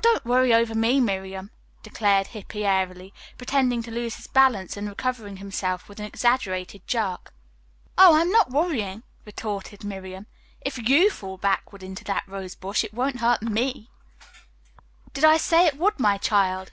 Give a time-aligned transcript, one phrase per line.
[0.00, 1.52] "Don't worry over me, Miriam,"
[1.84, 7.32] declared Hippy airily, pretending to lose his balance and recovering himself with an exaggerated jerk.
[7.96, 10.26] "Oh, I am not worrying," retorted Miriam.
[10.60, 13.92] "If you fall backward into that rose bush it won't hurt me."
[15.12, 16.72] "Did I say it would, my child?"